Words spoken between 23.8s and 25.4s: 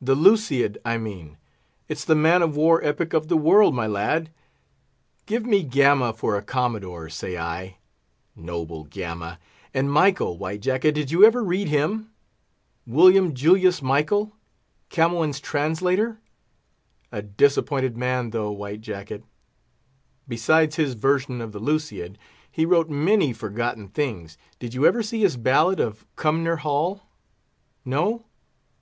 things. Did you ever see his